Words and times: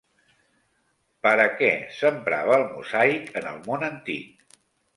Per 1.27 1.33
a 1.43 1.45
què 1.59 1.69
s'emprava 1.99 2.57
el 2.63 2.67
mosaic 2.73 3.31
en 3.43 3.49
el 3.53 3.63
món 3.71 3.89
antic? 3.93 4.61